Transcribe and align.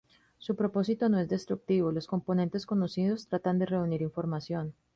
Su 0.39 0.55
propósito 0.55 1.09
no 1.09 1.19
es 1.19 1.29
destructivo, 1.29 1.91
los 1.91 2.07
componentes 2.07 2.65
conocidos 2.65 3.27
tratan 3.27 3.59
de 3.59 3.67
reunir 3.67 4.01
información. 4.01 4.73